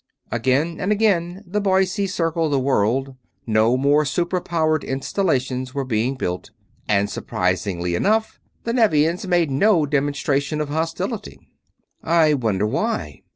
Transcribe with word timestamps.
Again 0.31 0.77
and 0.79 0.91
again 0.91 1.43
the 1.45 1.61
Boise 1.61 2.07
circled 2.07 2.51
the 2.53 2.59
world. 2.59 3.13
No 3.45 3.77
more 3.77 4.03
super 4.03 4.41
powered 4.41 4.83
installations 4.83 5.75
were 5.75 5.85
being 5.85 6.15
built. 6.15 6.49
And, 6.87 7.07
surprisingly 7.07 7.93
enough, 7.93 8.39
the 8.63 8.73
Nevians 8.73 9.27
made 9.27 9.51
no 9.51 9.85
demonstration 9.85 10.59
of 10.59 10.69
hostility. 10.69 11.39
"I 12.03 12.33
wonder 12.33 12.65
why?" 12.65 13.21